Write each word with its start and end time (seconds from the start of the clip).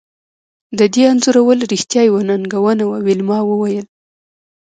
د 0.77 0.79
دې 0.93 1.03
انځورول 1.11 1.59
رښتیا 1.71 2.01
یوه 2.09 2.21
ننګونه 2.29 2.83
وه 2.89 2.97
ویلما 3.05 3.39
وویل 3.45 3.85